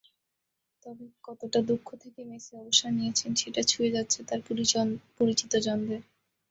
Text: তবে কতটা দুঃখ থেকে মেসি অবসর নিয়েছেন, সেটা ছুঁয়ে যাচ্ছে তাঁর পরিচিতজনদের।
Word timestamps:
তবে 0.85 1.05
কতটা 1.23 1.59
দুঃখ 1.69 1.87
থেকে 2.03 2.21
মেসি 2.25 2.51
অবসর 2.57 2.91
নিয়েছেন, 2.91 3.31
সেটা 3.41 3.61
ছুঁয়ে 3.63 3.93
যাচ্ছে 3.95 4.19
তাঁর 4.23 4.39
পরিচিতজনদের। 5.17 6.01